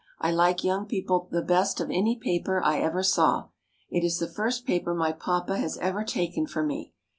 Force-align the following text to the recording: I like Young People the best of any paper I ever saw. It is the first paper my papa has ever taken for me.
I 0.19 0.31
like 0.31 0.63
Young 0.63 0.87
People 0.87 1.27
the 1.29 1.43
best 1.43 1.79
of 1.79 1.91
any 1.91 2.15
paper 2.15 2.59
I 2.63 2.79
ever 2.79 3.03
saw. 3.03 3.49
It 3.91 4.03
is 4.03 4.17
the 4.17 4.27
first 4.27 4.65
paper 4.65 4.95
my 4.95 5.11
papa 5.11 5.59
has 5.59 5.77
ever 5.77 6.03
taken 6.03 6.47
for 6.47 6.63
me. 6.63 6.95